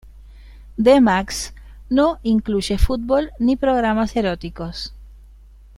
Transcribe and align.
Dmax 0.79 1.53
no 1.91 2.17
incluye 2.23 2.79
fútbol 2.79 3.33
ni 3.37 3.55
programas 3.55 4.15
eróticos. 4.15 4.95